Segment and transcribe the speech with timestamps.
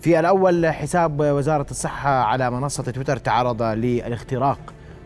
[0.00, 4.58] في الأول حساب وزارة الصحة على منصة تويتر تعرض للاختراق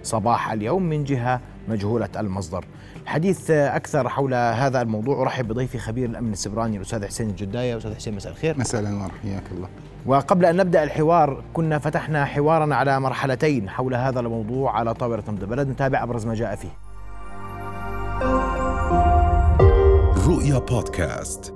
[0.03, 2.65] صباح اليوم من جهة مجهولة المصدر.
[3.03, 5.23] الحديث أكثر حول هذا الموضوع.
[5.23, 7.77] أرحب بضيفي خبير الأمن السبراني الأستاذ حسين الجداية.
[7.77, 8.59] أستاذ حسين مساء الخير.
[8.59, 9.69] مساء الأنوار حياك الله.
[10.07, 15.43] وقبل أن نبدأ الحوار كنا فتحنا حوارا على مرحلتين حول هذا الموضوع على طاولة نبض
[15.43, 16.73] البلد نتابع أبرز ما جاء فيه.
[20.27, 21.55] رؤيا بودكاست.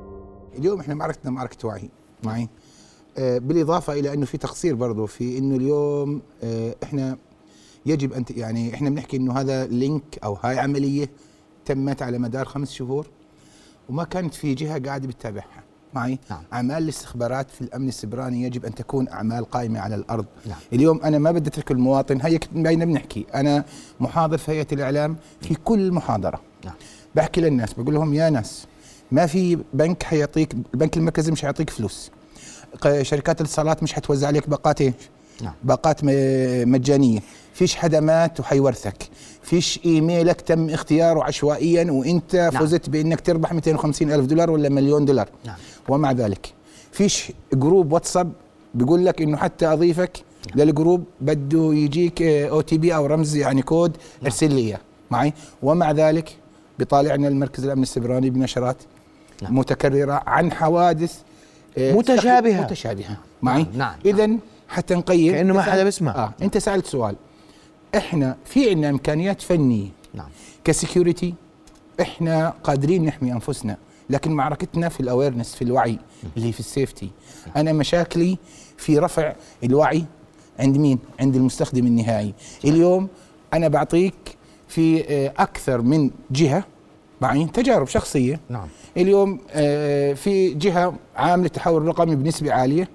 [0.59, 1.91] اليوم إحنا معركتنا معركة وعي.
[2.25, 2.48] معي.
[3.16, 7.18] آه بالإضافة إلى أنه في تقصير برضه في أنه اليوم آه إحنا
[7.86, 11.11] يجب أن يعني إحنا بنحكي أنه هذا لينك أو هاي عملية
[11.64, 13.07] تمت على مدار خمس شهور
[13.88, 15.62] وما كانت في جهة قاعدة بتتابعها.
[15.94, 16.43] معي؟ نعم.
[16.52, 20.26] أعمال الاستخبارات في الأمن السبراني يجب أن تكون أعمال قائمة على الأرض.
[20.46, 20.58] نعم.
[20.72, 23.26] اليوم أنا ما بدي أترك المواطن هي بينا بنحكي.
[23.35, 23.64] أنا
[24.00, 26.40] محاضر في هيئة الإعلام في كل محاضرة.
[26.64, 26.74] نعم.
[27.14, 28.66] بحكي للناس بقول لهم يا ناس
[29.12, 32.10] ما في بنك حيعطيك البنك المركزي مش حيعطيك فلوس.
[33.03, 34.94] شركات الاتصالات مش حتوزع عليك باقات إيش؟
[35.42, 35.53] نعم.
[35.64, 36.00] باقات
[36.66, 37.20] مجانية
[37.55, 39.08] فيش خدمات وحيورثك
[39.42, 42.50] فيش إيميلك تم اختياره عشوائيا وإنت نعم.
[42.50, 45.56] فزت بإنك تربح 250 ألف دولار ولا مليون دولار نعم.
[45.88, 46.52] ومع ذلك
[46.92, 48.32] فيش جروب واتساب
[48.74, 50.10] بيقول لك إنه حتى أضيفك
[50.48, 50.66] نعم.
[50.66, 54.24] للجروب بده يجيك OTP أو رمز يعني كود نعم.
[54.24, 54.78] ارسل لي
[55.10, 55.32] معي
[55.62, 56.36] ومع ذلك
[56.78, 58.77] بيطالعنا المركز الامن السبراني بنشرات
[59.42, 59.58] نعم.
[59.58, 61.35] متكررة عن حوادث آه،
[61.78, 62.60] متشابهة.
[62.60, 63.16] متشابهة.
[63.42, 63.94] معي؟ نعم, نعم.
[64.05, 64.36] اذا
[64.69, 65.32] حتى نقيم.
[65.32, 66.14] كأنه ما حدا بيسمع.
[66.14, 67.16] آه أنت سألت سؤال.
[67.96, 69.88] إحنا في عندنا إمكانيات فنية.
[70.14, 70.28] نعم.
[70.64, 71.34] ك security
[72.00, 73.77] إحنا قادرين نحمي أنفسنا
[74.10, 75.98] لكن معركتنا في ال awareness في الوعي
[76.36, 77.10] اللي في ال safety.
[77.56, 78.38] أنا مشاكلي
[78.77, 79.32] في رفع
[79.64, 80.04] الوعي
[80.58, 82.34] عند مين؟ عند المستخدم النهائي.
[82.64, 83.08] اليوم
[83.54, 84.14] أنا بعطيك
[84.69, 86.64] في آه، أكثر من جهة
[87.20, 88.41] معي تجارب شخصية.
[88.48, 88.67] نعم.
[88.97, 92.89] اليوم آه، في جهة عاملة التحول الرقمي بنسبة عالية.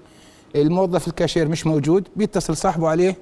[0.56, 3.16] الموظف الكاشير مش موجود بيتصل صاحبه عليه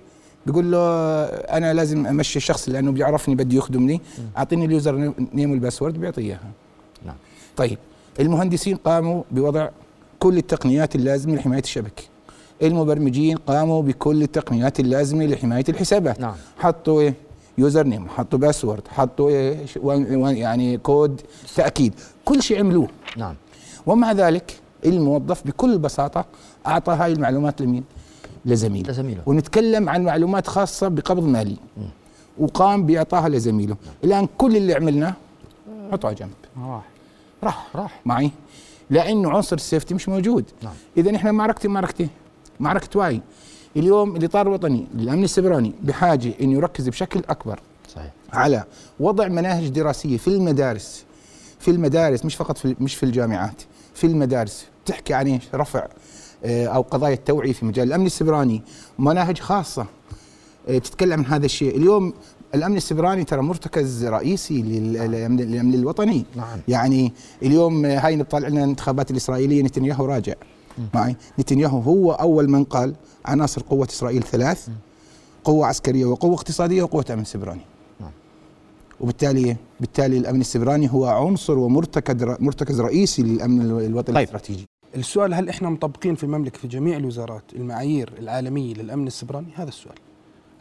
[0.45, 0.79] بيقول له
[1.25, 4.01] أنا لازم أمشي الشخص لأنه بيعرفني بده يخدمني.
[4.37, 6.51] أعطيني ال username وال password بيعطيه إياها.
[7.05, 7.15] نعم.
[7.57, 7.77] طيب
[8.19, 9.69] المهندسين قاموا بوضع
[10.19, 12.03] كل التقنيات اللازمة لحماية الشبكه
[12.61, 16.19] المبرمجين قاموا بكل التقنيات اللازمة لحماية الحسابات.
[16.19, 16.35] نعم.
[16.57, 17.13] حطوا إيه؟
[17.59, 19.65] username حطوا password حطوا إيه
[20.41, 21.21] يعني كود
[21.55, 21.93] تأكيد.
[22.25, 22.87] كل شيء عملوه
[23.17, 23.35] نعم.
[23.85, 26.25] ومع ذلك الموظف بكل بساطة
[26.67, 27.83] أعطى هاي المعلومات لمين؟
[28.45, 28.91] لزميله.
[28.91, 29.21] لزميله.
[29.25, 31.57] ونتكلم عن معلومات خاصة بقبض مالي.
[31.77, 31.81] م.
[32.37, 33.77] وقام باعطائها لزميله.
[33.85, 33.93] نعم.
[34.03, 35.13] الآن كل اللي عملناه
[35.91, 36.29] حطه على جنب.
[36.57, 36.83] راح
[37.43, 38.01] راح راح.
[38.05, 38.31] معي؟
[38.89, 40.45] لأنه عنصر السيفتي مش موجود.
[40.63, 40.73] نعم.
[40.97, 42.07] إذا إحنا معركتي معركتي.
[42.59, 43.21] معركة وعي
[43.77, 47.59] اليوم الاطار الوطني للأمن السبراني بحاجة إنه يركز بشكل أكبر
[47.95, 48.11] صحيح.
[48.33, 48.63] على
[48.99, 51.05] وضع مناهج دراسية في المدارس.
[51.59, 53.61] في المدارس مش فقط في مش في الجامعات
[53.93, 54.65] في المدارس.
[54.85, 55.87] تحكي عن إيش؟ رفع
[56.45, 58.61] آه، أو قضايا التوعية في مجال الأمن السبراني.
[58.99, 59.85] مناهج خاصة.
[60.69, 61.77] آه، تتكلم عن هذا الشيء.
[61.77, 62.13] اليوم
[62.55, 66.25] الأمن السبراني ترى مرتكز رئيسي للامن الوطني.
[66.35, 66.59] نعم.
[66.67, 67.13] يعني
[67.43, 70.33] اليوم هاي نطلع لنا الانتخابات الإسرائيلية نتنياهو راجع.
[70.93, 71.15] معي.
[71.39, 72.95] نتنياهو هو أول من قال
[73.25, 74.69] عناصر قوة إسرائيل ثلاث
[75.43, 77.61] قوة عسكرية وقوة اقتصادية وقوة أمن سبراني.
[77.99, 78.11] نعم.
[79.01, 84.17] وبالتالي بالتالي الأمن السبراني هو عنصر ومرتكز مرتكز رئيسي للأمن الوطني طيب.
[84.17, 84.65] الاستراتيجي.
[84.95, 89.95] السؤال هل إحنا مطبقين في المملكة في جميع الوزارات المعايير العالمية للأمن السبراني؟ هذا السؤال.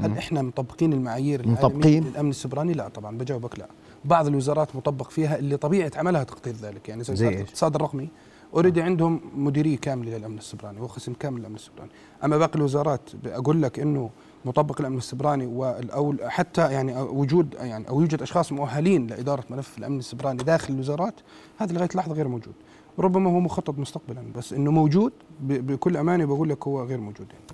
[0.01, 3.67] هل إحنا مطبقين المعايير مطبقين؟ للأمن السبراني؟ لا طبعا بجاوبك لا.
[4.05, 8.09] بعض الوزارات مطبق فيها اللي طبيعة عملها تقدير ذلك يعني زي الاقتصاد الرقمي
[8.55, 11.91] already عندهم مديرية كاملة للأمن السبراني وقسم كامل للأمن السبراني
[12.25, 14.11] أما باقي الوزارات أقول لك إنه
[14.45, 15.47] مطبق الأمن السبراني
[15.95, 21.15] أو حتى يعني وجود يعني أو يوجد أشخاص مؤهلين لإدارة ملف الأمن السبراني داخل الوزارات
[21.59, 22.55] هذا لغاية اللحظه غير موجود
[22.99, 27.45] ربما هو مخطط مستقبلا بس إنه موجود بكل أمانة بقول لك هو غير موجود يعني.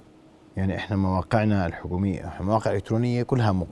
[0.57, 3.67] يعني إحنا مواقعنا الحكومية مواقع إلكترونية كلها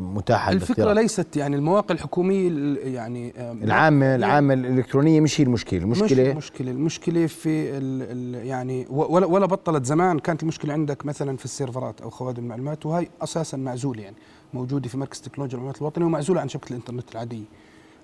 [0.00, 5.82] متاحة الفكرة ليست يعني المواقع الحكومية يعني العامه العامة الإلكترونية مش هي المشكلة.
[5.82, 7.26] المشكلة مش المشكلة المشكلة.
[7.26, 7.48] في
[7.78, 8.02] ال
[8.36, 12.86] ال يعني ولا, ولا بطلت زمان كانت المشكلة عندك مثلا في السيرفرات أو خوادم المعلومات
[12.86, 14.16] وهي أساسا معزوله يعني.
[14.54, 17.44] موجودة في مركز تكنولوجيا المعلومات الوطني ومعزوله عن شبكة الإنترنت العادية.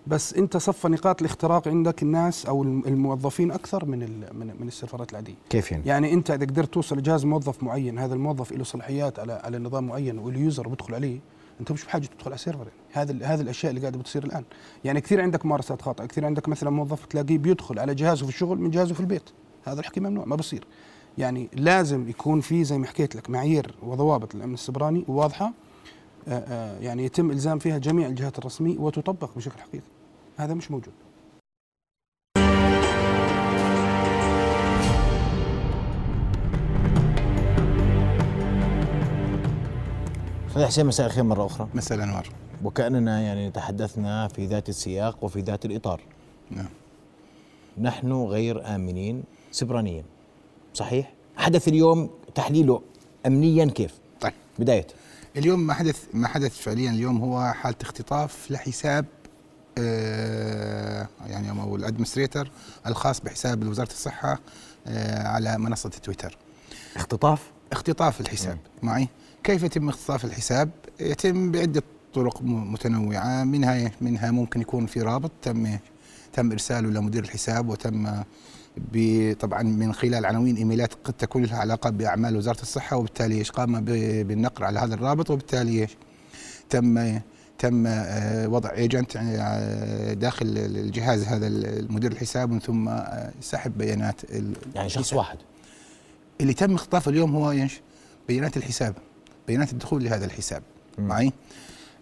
[0.07, 3.99] بس أنت صفى نقاط الاختراق عندك الناس أو الموظفين أكثر من
[4.33, 5.35] من, من السيرفرات العادية.
[5.51, 9.33] كيف يعني؟ يعني أنت إذا قدرت توصل لجهاز موظف معين هذا الموظف له صلاحيات على
[9.33, 11.21] على نظام معين وال user بيدخل عليه
[11.61, 12.67] انت مش بحاجة تدخل على server.
[12.67, 13.11] يعني.
[13.11, 14.45] هذا هذه الأشياء اللي قاعدة بتصير الآن.
[14.85, 18.59] يعني كثير عندك ممارسات خاطئة كثير عندك مثلا موظف تلاقيه بيدخل على جهازه في الشغل
[18.59, 19.31] من جهازه في البيت.
[19.65, 20.65] هذا الحكي ممنوع ما بصير.
[21.19, 25.53] يعني لازم يكون في زي ما حكيت لك معايير وضوابط الامن السبراني واضحة
[26.29, 29.87] آه، آه، يعني يتم إلزام فيها جميع الجهات الرسمية وتطبق بشكل حقيقي.
[30.37, 30.95] هذا مش موجود.
[40.53, 41.69] أستاذ حسين مساء الخير مرة أخرى.
[41.75, 42.29] مساء الأنوار.
[42.65, 46.01] وكأننا يعني تحدثنا في ذات السياق وفي ذات الإطار.
[46.51, 46.69] نعم.
[47.79, 50.05] نحن غير آمنين سبرانيا
[50.75, 52.83] صحيح؟ حدث اليوم تحليله
[53.27, 54.33] امنيا كيف؟ طيب.
[54.59, 54.87] بداية.
[55.37, 59.05] اليوم ما حدث ما حدث فعليا اليوم هو حالة اختطاف لحساب
[59.79, 62.51] آه يعني أو الادمنستريتور
[62.87, 64.39] الخاص بحساب وزارة الصحة
[64.87, 66.37] آه على منصة تويتر.
[66.97, 68.59] اختطاف؟ اختطاف الحساب.
[68.83, 68.89] مم.
[68.89, 69.09] معي؟
[69.45, 71.83] كيف يتم اختطاف الحساب؟ يتم بعدة
[72.15, 73.45] طرق متنوعة.
[73.45, 75.79] منها منها ممكن يكون في رابط تم
[76.33, 78.23] تم إرساله لمدير الحساب وتم
[79.41, 83.81] طبعا من خلال عناوين إيميلات قد تكون لها علاقة بأعمال وزارة الصحة وبالتالي إيش قام
[84.25, 85.97] بالنقر على هذا الرابط وبالتالي إيش؟
[86.71, 87.21] تم
[87.59, 94.21] تم آه، وضع agent آه، داخل الجهاز هذا المدير الحساب ومن ثم آه، سحب بيانات
[94.75, 95.39] يعني شخص واحد.
[96.41, 97.81] اللي تم اختطافه اليوم هو إيش؟
[98.29, 98.95] بيانات الحساب.
[99.49, 100.63] بيانات الدخول لهذا الحساب
[100.99, 101.33] معي؟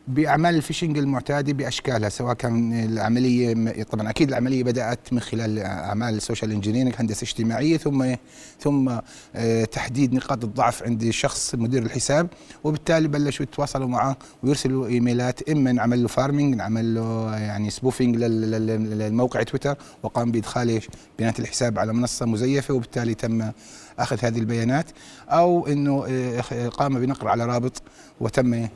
[0.08, 6.14] بأعمال ال phishing المعتادة بأشكالها سواء كان العملية طبعا أكيد العملية بدأت من خلال أعمال
[6.14, 8.14] ال social engineering هندسة اجتماعية ثم
[8.60, 8.98] ثم
[9.34, 12.28] آه، تحديد نقاط الضعف عند شخص مدير الحساب
[12.64, 19.42] وبالتالي بلشوا يتواصلوا معه ويرسلوا إيميلات إما نعمل له pharming نعمل له يعني spoofing للموقع
[19.42, 20.80] تويتر وقام بادخال
[21.18, 23.50] بيانات الحساب على منصة مزيفة وبالتالي تم
[23.98, 24.86] أخذ هذه البيانات
[25.28, 27.82] أو إنه آه، قام بنقر على رابط
[28.20, 28.68] وتم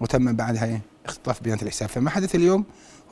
[0.00, 1.88] وتم بعدها اختطاف بيانات الحساب.
[1.88, 2.64] فما حدث اليوم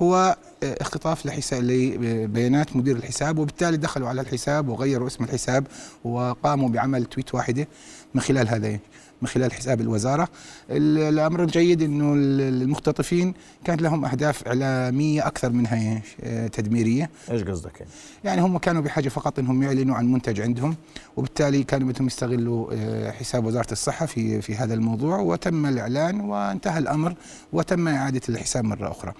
[0.02, 5.66] هو آه، اختطاف لحساب لبيانات مدير الحساب وبالتالي دخلوا على الحساب وغيروا اسم الحساب
[6.04, 7.68] وقاموا بعمل تويت واحدة
[8.14, 8.78] من خلال هذا
[9.22, 10.28] من خلال حساب الوزارة.
[10.70, 13.34] الأمر الجيد إنه المختطفين
[13.64, 17.10] كانت لهم أهداف إعلامية أكثر منها آه، تدميرية.
[17.30, 17.92] إيش قصدك يعني؟
[18.24, 20.76] يعني هم كانوا بحاجة فقط إنهم يعلنوا عن منتج عندهم
[21.16, 26.78] وبالتالي كانوا بدهم يستغلوا آه، حساب وزارة الصحة في في هذا الموضوع وتم الإعلان وانتهى
[26.78, 27.14] الأمر
[27.52, 29.12] وتم إعادة الحساب مرة أخرى.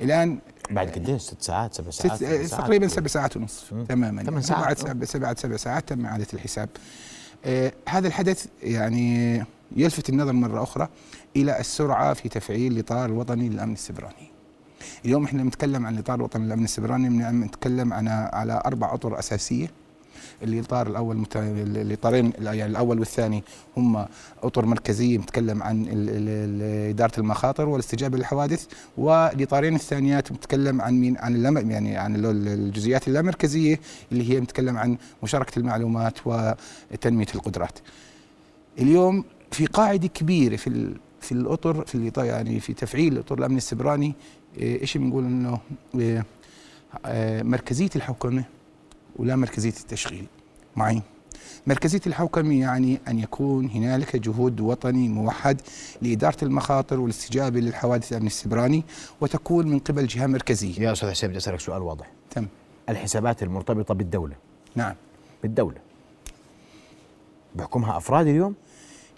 [0.00, 0.38] الآن
[0.70, 4.22] بعد قديش؟ ست ساعات سبع ساعات, ست تقريبا سبع ساعات ونصف تماما.
[4.22, 6.68] ثمان ساعات؟ بعد سبع سبع ساعات تم إعادة الحساب.
[6.68, 7.17] آه
[7.88, 9.38] هذا الحدث يعني
[9.76, 10.88] يلفت النظر مرة أخرى
[11.36, 14.30] إلى السرعة في تفعيل الإطار الوطني للأمن السبراني.
[15.04, 19.70] اليوم إحنا بنتكلم عن الإطار الوطني للأمن السبراني بنتكلم عن على أربع أطر أساسية.
[20.42, 21.36] الإطار الأول مت...
[21.36, 23.44] الإطارين يعني الأول والثاني
[23.76, 24.06] هم
[24.42, 25.86] أطر مركزية بتتكلم عن
[26.90, 28.66] إدارة المخاطر والاستجابة للحوادث
[28.96, 31.70] والإطارين الثانيات بتتكلم عن مين؟ عن اللم...
[31.70, 33.80] يعني عن الجزئيات اللامركزية
[34.12, 37.78] اللي هي بتتكلم عن مشاركة المعلومات وتنمية القدرات.
[38.78, 44.14] اليوم في قاعدة كبيرة في في الأطر في الإطار يعني في تفعيل اطر الامن السبراني
[44.60, 45.58] إيش بنقول إنه
[45.94, 46.24] إيه،
[47.06, 48.44] آه، مركزية الحوكمه
[49.18, 50.26] ولا مركزية التشغيل
[50.76, 51.02] معي
[51.66, 55.60] مركزية الحوكمة يعني أن يكون هنالك جهود وطني موحد
[56.02, 58.84] لإدارة المخاطر والاستجابة للحوادث الأمن السبراني
[59.20, 60.80] وتكون من قبل جهة مركزية.
[60.80, 62.10] يا أستاذ حسين بدي أسألك سؤال واضح.
[62.30, 62.46] تم.
[62.88, 64.34] الحسابات المرتبطة بالدولة.
[64.76, 64.94] نعم.
[65.42, 65.76] بالدولة.
[67.54, 68.54] بحكمها أفراد اليوم؟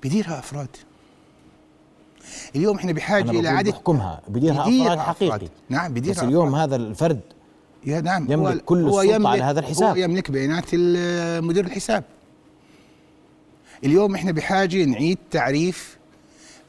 [0.02, 0.68] بيديرها أفراد
[2.56, 5.48] اليوم إحنا بحاجة إلى عدد بحكمها بديرها أفراد حقيقي أفراد.
[5.68, 7.20] نعم بديرها بس اليوم هذا الفرد
[7.86, 9.88] يا نعم يملك كل هو السلطة على هذا الحساب.
[9.88, 10.74] هو يملك بيانات
[11.44, 12.04] مدير الحساب.
[13.84, 15.98] اليوم إحنا بحاجة نعيد تعريف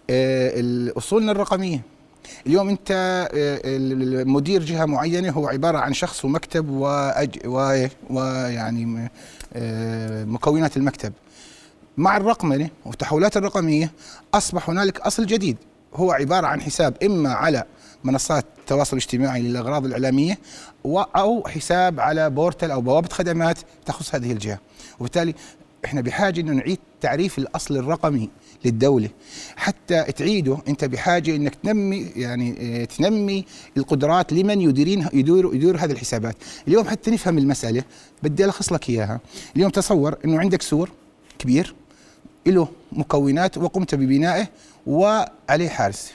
[0.10, 1.82] آه، اصولنا الرقمية.
[2.48, 2.92] اليوم أنت
[3.34, 7.38] آه، مدير جهة معينة هو عبارة عن شخص ومكتب وأج
[8.10, 9.10] ويعني
[9.54, 11.14] آه، مكونات المكتب.
[11.98, 13.92] مع الرقمنة والتحولات الرقمية
[14.34, 15.58] أصبح هنالك أصل جديد.
[15.96, 17.64] هو عبارة عن حساب إما على
[18.04, 20.40] منصات التواصل الاجتماعي للأغراض الإعلامية
[20.86, 24.60] أو حساب على بورتال أو بوابة خدمات تخص هذه الجهة.
[25.00, 25.36] وبالتالي
[25.86, 28.30] إحنا بحاجة إنه نعيد تعريف الأصل الرقمي
[28.66, 29.10] للدولة.
[29.56, 33.46] حتى تعيده أنت بحاجة إنك تنمي يعني آه، تنمي
[33.78, 36.36] القدرات لمن يديرين يدير يدير هذه الحسابات.
[36.68, 37.84] اليوم حتى نفهم المسألة
[38.24, 39.20] بدي ألخص لك إياها.
[39.56, 40.90] اليوم تصور إنه عندك سور
[41.40, 41.76] كبير
[42.48, 44.48] له مكونات وقمت ببنائه
[44.88, 46.12] وعليه حارس.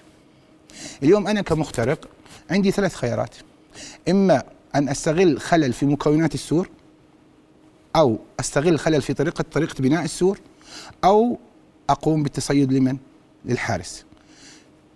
[1.02, 2.08] اليوم أنا كمخترق
[2.50, 3.34] عندي ثلاث خيارات.
[4.08, 4.42] إما
[4.74, 6.68] أن أستغل خلل في مكونات السور
[7.96, 10.38] أو أستغل خلل في طريقة طريقة بناء السور
[11.04, 11.38] أو
[11.90, 12.96] أقوم بالتصيد لمن؟
[13.44, 14.04] للحارس.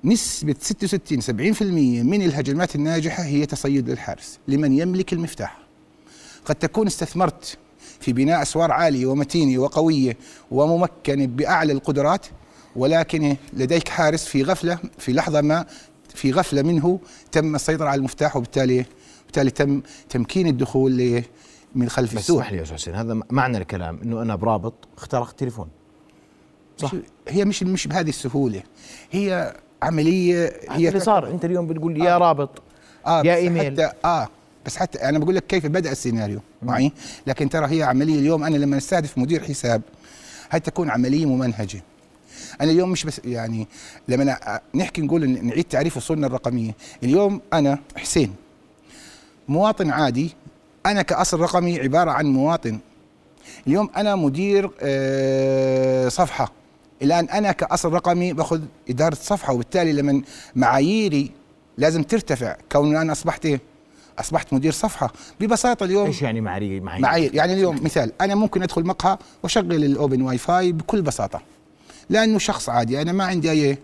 [0.05, 1.63] نسبة 66 70%
[2.03, 5.59] من الهجمات الناجحة هي تصيد للحارس لمن يملك المفتاح.
[6.45, 7.59] قد تكون استثمرت
[8.01, 10.17] في بناء أسوار عالية ومتينة وقوية
[10.51, 12.27] وممكنة بأعلى القدرات
[12.77, 15.67] ولكن لديك حارس في غفلة في لحظة ما
[16.15, 17.01] في غفلة منه
[17.33, 18.85] تم السيطرة على المفتاح وبالتالي
[19.25, 21.23] بالتالي تم تمكين الدخول
[21.75, 25.69] من خلف السور اسمح لي يا حسين هذا معنى الكلام إنه أنا برابط اخترقت تليفون
[26.77, 26.93] صح.
[27.29, 28.63] هي مش مش بهذه السهولة.
[29.11, 32.19] هي عملية هي اللي صار أنت اليوم بتقول لي يا آه.
[32.19, 32.63] رابط
[33.07, 33.73] آه يا إيميل.
[33.73, 34.29] حتى آه
[34.67, 36.93] بس حتى أنا بقول لك كيف بدأ السيناريو معي؟
[37.27, 38.45] لكن ترى هي عملية اليوم.
[38.45, 39.83] أنا لما أستهدف مدير حساب
[40.51, 41.83] هاي تكون عملية ممنهجة؟
[42.61, 43.69] أنا اليوم مش بس يعني
[44.09, 44.37] لما
[44.75, 48.35] نحكي نقول نعيد تعريف أصولنا الرقمية اليوم أنا حسين
[49.49, 50.31] مواطن عادي
[50.87, 52.79] أنا كأصل رقمي عبارة عن مواطن.
[53.67, 56.53] اليوم أنا مدير آه، صفحة.
[57.03, 60.23] الآن أنا كأصل رقمي باخذ إدارة صفحة وبالتالي لما
[60.57, 61.31] معاييري
[61.79, 62.57] لازم ترتفع.
[62.73, 63.61] كون أنا أصبحت إيه؟
[64.19, 65.13] أصبحت مدير صفحة.
[65.41, 70.23] ببساطة اليوم إيش يعني معايير معايير؟ يعني اليوم مثال أنا ممكن أدخل مقهى وأشغل ال
[70.23, 71.41] open WiFi بكل بساطة.
[72.11, 73.79] لأنه شخص عادي أنا ما عندي اي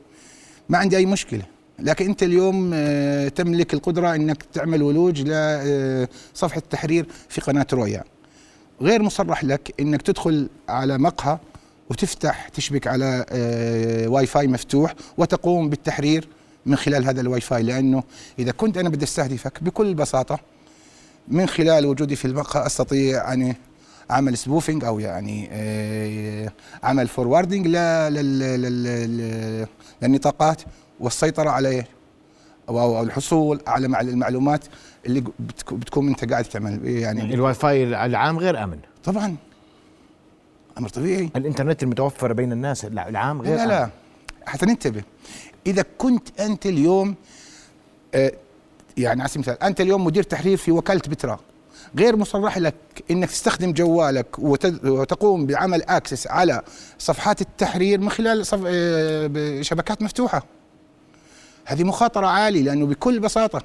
[0.69, 1.43] ما عندي أي مشكلة.
[1.79, 8.05] لكن أنت اليوم آه، تملك القدرة إنك تعمل ولوج لصفحه التحرير في قناة رويا
[8.81, 11.39] غير مصرح لك إنك تدخل على مقهى
[11.91, 16.29] وتفتح تشبك على آه، واي فاي مفتوح وتقوم بالتحرير
[16.67, 18.03] من خلال هذا الواي فاي لأنه
[18.39, 20.39] إذا كنت أنا بدي أستهدفك بكل بساطة
[21.29, 23.55] من خلال وجودي في المقهى أستطيع أن
[24.11, 27.67] عمل spoofing أو يعني آه، عمل forwarding
[30.03, 30.63] للنطاقات
[31.01, 31.89] والسيطرة عليه.
[32.69, 34.65] أو الحصول على المعلومات
[35.07, 35.25] اللي
[35.71, 38.79] بتكون أنت قاعد تعمل يعني, يعني الواي فاي العام غير آمن.
[39.05, 39.37] طبعا.
[40.79, 41.31] أمر طبيعي.
[41.37, 43.91] الإنترنت المتوفر بين الناس العام غير لا لا, لا.
[44.47, 45.03] حتى ننتبه.
[45.67, 47.15] إذا كنت أنت اليوم
[48.15, 48.33] آه
[48.97, 51.39] يعني على سبيل المثال أنت اليوم مدير تحرير في وكالة بترا
[51.99, 52.75] غير مصرح لك
[53.11, 54.39] إنك تستخدم جوالك
[54.85, 56.63] وتقوم بعمل أكسس على
[56.99, 58.61] صفحات التحرير من خلال صف...
[58.67, 60.45] آه، شبكات مفتوحة
[61.65, 63.63] هذه مخاطرة عالية لأنه بكل بساطة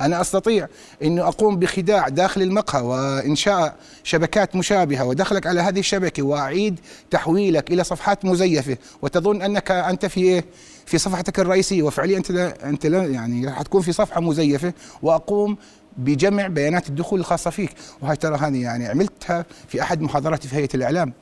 [0.00, 0.68] أنا أستطيع
[1.02, 7.84] أن أقوم بخداع داخل المقهى وإنشاء شبكات مشابهة ودخلك على هذه الشبكة وأعيد تحويلك إلى
[7.84, 10.44] صفحات مزيفة وتظن أنك أنت في إيه؟
[10.86, 12.22] في صفحتك الرئيسية وفعليا
[12.64, 14.72] أنت لا يعني راح تكون في صفحة مزيفة
[15.02, 15.56] وأقوم
[15.96, 17.70] بجمع بيانات الدخول الخاصة فيك.
[18.00, 21.12] وهي ترى هذه يعني عملتها في أحد محاضراتي في هيئة الإعلام.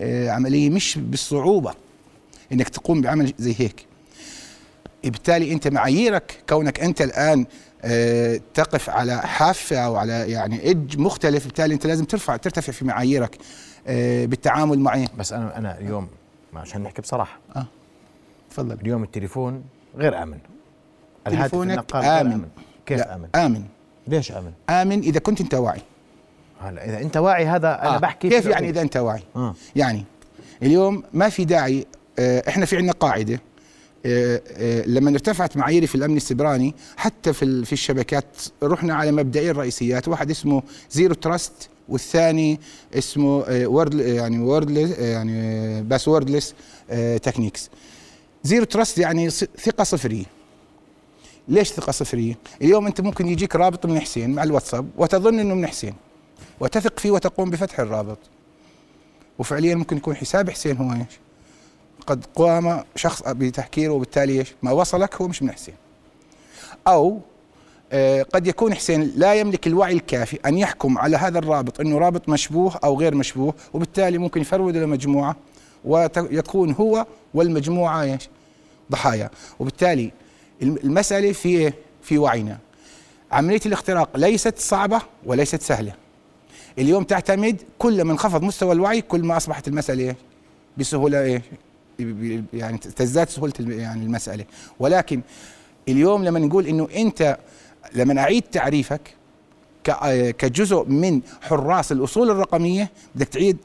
[0.00, 1.74] آه، عملية مش بالصعوبة
[2.52, 3.86] إنك تقوم بعمل زي هيك.
[5.04, 7.46] بالتالي أنت معاييرك كونك أنت الآن
[7.82, 12.84] آه، تقف على حافة أو على يعني ايدج مختلف بالتالي أنت لازم ترفع ترتفع في
[12.84, 13.38] معاييرك
[13.86, 15.08] آه، بالتعامل معي.
[15.18, 16.08] بس أنا أنا اليوم
[16.54, 17.38] عشان نحكي بصراحة.
[17.56, 17.66] آه
[18.50, 18.78] تفضل.
[18.80, 19.64] اليوم التليفون
[19.96, 20.38] غير آمن.
[21.24, 22.32] تليفونك آمن.
[22.32, 22.48] آمن.
[22.86, 23.64] كيف لا آمن؟ آمن.
[24.10, 25.82] ليش آمن؟ آمن إذا كنت أنت واعي
[26.60, 27.98] هلا إذا أنت واعي هذا أنا آه.
[27.98, 29.54] بحكي كيف يعني إذا أنت واعي؟ آه.
[29.76, 30.04] يعني
[30.62, 31.86] اليوم ما في داعي
[32.18, 33.40] آه إحنا في عندنا قاعدة
[34.06, 38.26] آه، آه، لما ارتفعت معاييري في الأمن السبراني حتى في في الشبكات
[38.62, 42.60] رحنا على مبدئين رئيسيات واحد اسمه zero trust والثاني
[42.94, 46.54] اسمه word آه، يعني word يعني passwordless
[47.22, 47.70] techniques
[48.42, 50.39] zero trust يعني ثقة صفرية
[51.48, 55.66] ليش ثقة صفرية؟ اليوم أنت ممكن يجيك رابط من حسين مع الواتساب وتظن إنه من
[55.66, 55.94] حسين
[56.60, 58.18] وتثق فيه وتقوم بفتح الرابط.
[59.38, 61.18] وفعليا ممكن يكون حساب حسين هو إيش؟
[62.06, 65.74] قد قام شخص بتهكيره وبالتالي ما وصلك هو مش من حسين.
[66.86, 67.20] أو
[67.92, 72.28] آه، قد يكون حسين لا يملك الوعي الكافي أن يحكم على هذا الرابط أنه رابط
[72.28, 75.36] مشبوه أو غير مشبوه وبالتالي ممكن ي forward إلى مجموعة
[75.84, 78.28] ويكون هو والمجموعة إيش؟
[78.92, 79.30] ضحايا.
[79.58, 80.12] وبالتالي
[80.62, 82.58] المسألة في في وعينا.
[83.32, 85.92] عملية الاختراق ليست صعبة وليست سهلة.
[86.78, 90.14] اليوم تعتمد كل ما انخفض مستوى الوعي كل ما أصبحت المسألة
[90.76, 91.42] بسهولة إيه؟
[92.52, 94.44] يعني تزداد سهولة يعني المسألة.
[94.78, 95.20] ولكن
[95.88, 97.38] اليوم لما نقول إنه أنت
[97.94, 99.14] لما أعيد تعريفك
[100.38, 103.56] كجزء من حراس الأصول الرقمية بدك تعيد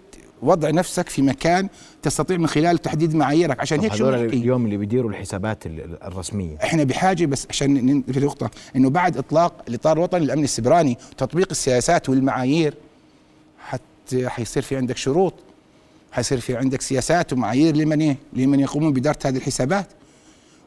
[0.46, 1.70] وضع نفسك في مكان
[2.02, 3.60] تستطيع من خلاله تحديد معاييرك.
[3.60, 6.58] عشان هيك شو اليوم اللي بيديروا الحسابات الرسمية.
[6.64, 12.10] إحنا بحاجة بس عشان في نقطة إنه بعد إطلاق الاطار الوطني للأمن السبراني وتطبيق السياسات
[12.10, 12.74] والمعايير
[13.60, 15.34] حتى حيصير في عندك شروط
[16.12, 19.88] حيصير في عندك سياسات ومعايير لمن إيه؟ لمن يقومون بإدارة هذه الحسابات.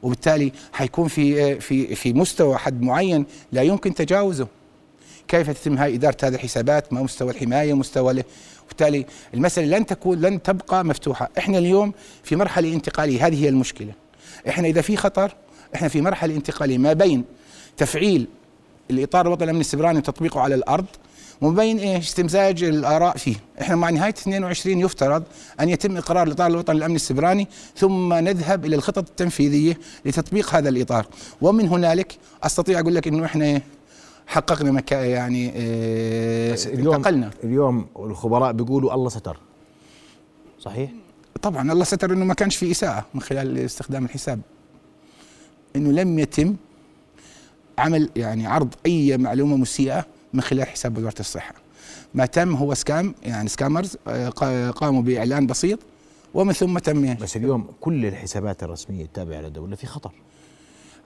[0.02, 4.46] وبالتالي حيكون في في في مستوى حد معين لا يمكن تجاوزه.
[5.28, 8.22] كيف تتم هاي إدارة هذه الحسابات؟ ما مستوى الحماية مستوى
[8.68, 11.30] وبالتالي المسألة لن تكون لن تبقى مفتوحة.
[11.38, 13.92] إحنا اليوم في مرحلة انتقالية هذه هي المشكلة.
[14.48, 15.34] إحنا إذا في خطر
[15.74, 17.24] إحنا في مرحلة انتقالية ما بين
[17.76, 18.26] تفعيل
[18.90, 20.84] الإطار الوطني الأمن السبراني وتطبيقه على الأرض
[21.40, 23.36] وبين إيش؟ استمزاج الآراء فيه.
[23.60, 25.22] إحنا مع نهاية 22 يفترض
[25.60, 31.06] أن يتم إقرار الإطار الوطني للامن السبراني ثم نذهب إلى الخطط التنفيذية لتطبيق هذا الإطار.
[31.40, 33.60] ومن هنالك أستطيع أقول لك إنه إحنا
[34.28, 35.48] حققنا مكا يعني
[36.52, 37.30] بس اليوم انتقلنا.
[37.44, 39.38] اليوم الخبراء بيقولوا الله ستر.
[40.60, 40.90] صحيح؟
[41.42, 44.40] طبعا الله ستر إنه ما كانش في إساءة من خلال استخدام الحساب.
[45.76, 46.56] إنه لم يتم
[47.78, 51.54] عمل يعني عرض أي معلومة مسيئة من خلال حساب وزارة الصحة.
[52.14, 55.78] ما تم هو سكام يعني سكامرز آه، قاموا بإعلان بسيط
[56.34, 60.12] ومن ثم تم بس اليوم كل الحسابات الرسمية التابعة للدولة في خطر.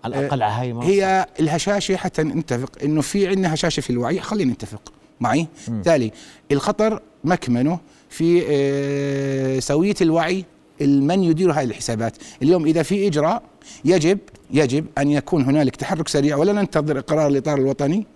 [0.05, 0.87] على الأقل على هاي.
[0.87, 5.47] هي الهشاشة حتى نتفق إنه في عندنا هشاشة في الوعي خلينا نتفق معي.
[5.69, 6.13] بالتالي
[6.53, 7.79] الخطر مكمنه
[8.11, 10.45] في آه، سوية الوعي
[10.81, 12.17] من يدير هذه الحسابات.
[12.43, 13.43] اليوم إذا في إجراء
[13.85, 14.19] يجب
[14.51, 18.07] يجب أن يكون هنالك تحرك سريع ولا ننتظر قرار الإطار الوطني.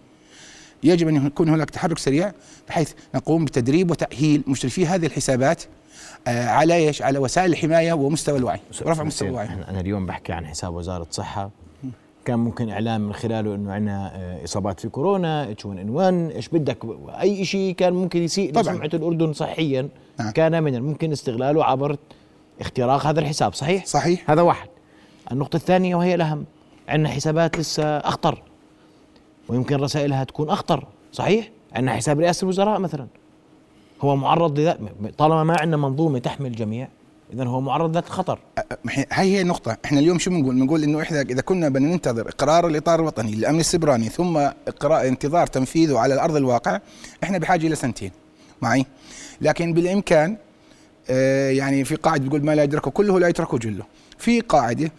[0.82, 2.32] يجب أن يكون هناك تحرك سريع
[2.68, 5.62] بحيث نقوم بتدريب وتأهيل مشرفي هذه الحسابات
[6.26, 9.48] آه، على إيش؟ على وسائل الحماية ومستوى الوعي ورفع مستوى الوعي.
[9.68, 11.50] أنا اليوم بحكي عن حساب وزارة الصحه
[12.26, 16.30] كان ممكن اعلان من خلاله إنه عندنا آه، إصابات في كورونا إتش 1 إن 1
[16.34, 16.78] إيش بدك؟
[17.20, 18.62] أي شيء كان ممكن يسيء طبعا.
[18.62, 19.88] لسمعة الأردن صحيا.
[20.20, 20.30] نعم.
[20.30, 21.96] كان من الممكن استغلاله عبر
[22.60, 24.30] اختراق هذا الحساب صحيح؟ صحيح.
[24.30, 24.68] هذا واحد.
[25.32, 26.44] النقطة الثانية وهي الأهم
[26.88, 28.42] عندنا حسابات لسه أخطر
[29.48, 33.06] ويمكن رسائلها تكون أخطر صحيح؟ عندنا حساب رئاسة الوزراء مثلا.
[34.00, 34.78] هو معرض لذا
[35.18, 36.88] طالما ما عندنا منظومة تحمي الجميع
[37.32, 38.38] اذا هو معرض لذات الخطر.
[39.12, 39.76] هي النقطة.
[39.84, 43.60] إحنا اليوم شو بنقول؟ بنقول إنه إحنا إذا كنا بدنا ننتظر قرار الإطار الوطني للأمن
[43.60, 44.36] السبراني ثم
[44.68, 46.80] إقراء انتظار تنفيذه على الأرض الواقع
[47.22, 48.10] إحنا بحاجة إلى سنتين.
[48.62, 48.86] معي؟
[49.40, 50.36] لكن بالإمكان
[51.10, 53.84] آه يعني في قاعدة بتقول ما لا يدركه كله لا يتركه جله.
[54.18, 54.92] في قاعدة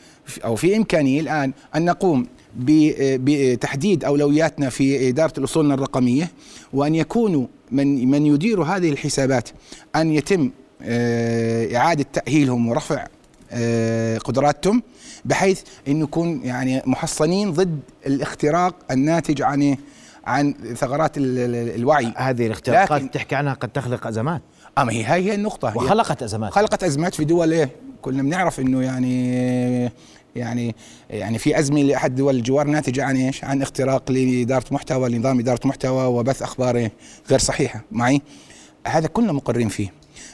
[0.46, 2.28] أو في إمكانية الآن أن نقوم
[2.60, 6.32] بتحديد أولوياتنا في إدارة الأصولنا الرقمية
[6.74, 9.50] وأن يكونوا من من يدير هذه الحسابات
[9.96, 13.08] أن يتم آه، إعادة تأهيلهم ورفع
[13.52, 14.84] آه، قدراتهم
[15.26, 19.78] بحيث إنه يكون يعني محصنين ضد الاختراق الناتج عن
[20.26, 22.14] عن ثغرات الوعي.
[22.18, 24.42] هذه الاختراقات تحكي عنها قد تخلق أزمات.
[24.78, 25.78] اما هي هاي هي النقطة.
[25.78, 26.52] وخلقت أزمات.
[26.52, 27.70] خلقت أزمات في دول إيه؟
[28.02, 29.92] كلنا بنعرف إنه يعني
[30.36, 30.76] يعني
[31.10, 35.68] يعني في أزمة لأحد دول الجوار ناتجة عن إيش؟ عن اختراق لإدارة محتوى لنظام إدارة
[35.68, 36.90] محتوى وبث أخبار
[37.30, 37.84] غير صحيحة.
[37.92, 38.22] معي؟
[38.88, 39.92] هذا كلنا مقرين فيه.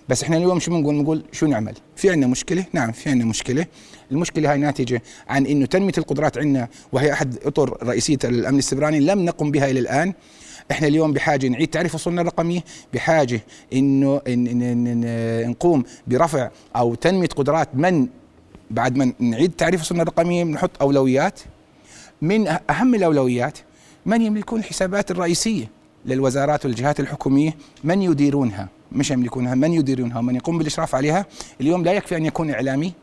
[0.10, 3.66] بس إحنا اليوم شو بنقول؟ بنقول شو نعمل؟ في عندنا مشكلة؟ نعم في عندنا مشكلة.
[4.12, 9.26] المشكلة هاي ناتجة عن إنه تنمية القدرات عندنا وهي أحد أطر رئيسية الأمن السبراني لم
[9.26, 10.14] نقم بها إلى الآن.
[10.72, 12.64] إحنا اليوم بحاجة نعيد تعريف وصولنا الرقميه
[12.94, 13.42] بحاجة
[13.74, 18.08] إنه إن إن إن نقوم برفع أو تنمية قدرات من
[18.72, 21.40] بعد ما نعيد تعريف وصولنا الرقميه بنحط أولويات.
[22.22, 23.58] من أهم الأولويات
[24.06, 25.70] من يملكون الحسابات الرئيسية
[26.06, 31.26] للوزارات والجهات الحكومية؟ من يديرونها؟ مش يملكونها من يديرونها؟ ومن يقوم بالإشراف عليها؟
[31.62, 32.94] اليوم لا يكفي أن يكون إعلامي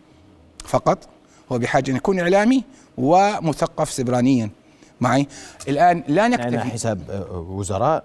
[0.64, 1.08] فقط
[1.52, 2.64] هو بحاجة أن يكون إعلامي
[2.98, 4.50] ومثقف سبرانيا.
[5.00, 5.26] معي؟
[5.68, 6.54] الآن لا نكتفي.
[6.54, 8.04] يعني حساب آه، وزراء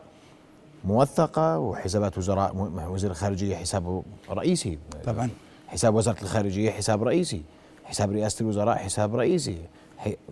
[0.86, 2.56] موثقة وحسابات وزراء
[2.89, 4.78] وزير الخارجية حسابه رئيسي.
[5.06, 5.30] طبعا.
[5.67, 7.41] حساب وزارة الخارجية حساب رئيسي.
[7.86, 9.58] حساب رئاسة الوزراء حساب رئيسي.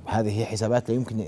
[0.06, 1.20] هذه هي حسابات لا يمكن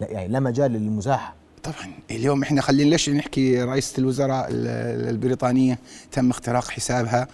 [0.00, 1.92] يعني لا مجال للمزاحه طبعا.
[2.10, 5.78] اليوم إحنا خلينا ليش نحكي رئيسة الوزراء البريطانية؟
[6.12, 7.28] تم اختراق حسابها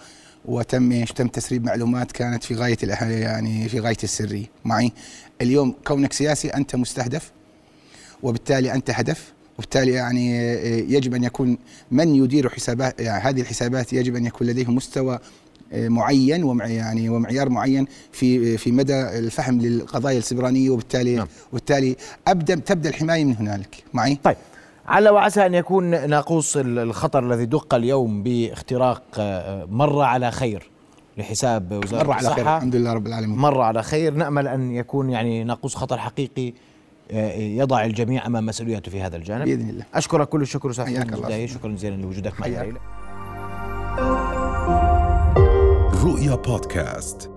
[0.45, 4.91] وتم إيش؟ تم تسريب معلومات كانت في غاية يعني في غاية السرية معي؟
[5.41, 7.31] اليوم كونك سياسي أنت مستهدف
[8.23, 10.37] وبالتالي أنت هدف وبالتالي يعني
[10.93, 11.57] يجب أن يكون
[11.91, 15.19] من يدير حسابات يعني هذه الحسابات يجب أن يكون لديه مستوى
[15.73, 21.27] معين ومع يعني ومعيار معين في في مدى الفهم للقضايا السبرانية وبالتالي نعم.
[21.51, 21.95] وبالتالي
[22.27, 23.83] ابدا تبدأ الحماية من هنالك.
[23.93, 24.35] معي؟ طيب.
[24.87, 30.69] على وعسى أن يكون ناقوس الخطر الذي دق اليوم باختراق آه، مر على خير
[31.17, 33.37] لحساب وزارة مر على خير الحمد لله رب العالمين.
[33.37, 34.13] مر على خير.
[34.13, 36.53] نأمل أن يكون يعني ناقوس خطر حقيقي
[37.11, 39.45] آه، يضع الجميع أمام مسؤوليته في هذا الجانب.
[39.45, 39.85] بإذن الله.
[39.93, 42.73] أشكرك كل الشكر أستاذ شكرا جزيلا لوجودك معي
[46.05, 47.34] رؤيا بودكاست.